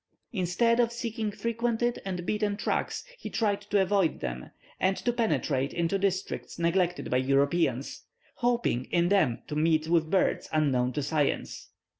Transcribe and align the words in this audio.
Instead 0.33 0.79
of 0.79 0.91
seeking 0.91 1.29
frequented 1.29 2.01
and 2.03 2.25
beaten 2.25 2.57
tracks, 2.57 3.03
he 3.19 3.29
tried 3.29 3.61
to 3.61 3.79
avoid 3.79 4.19
them, 4.19 4.49
and 4.79 4.97
to 4.97 5.13
penetrate 5.13 5.75
into 5.75 5.99
districts 5.99 6.57
neglected 6.57 7.11
by 7.11 7.17
Europeans, 7.17 8.07
hoping 8.37 8.85
in 8.85 9.09
them 9.09 9.43
to 9.45 9.55
meet 9.55 9.87
with 9.87 10.09
birds 10.09 10.49
unknown 10.51 10.91
to 10.91 11.03
science. 11.03 11.69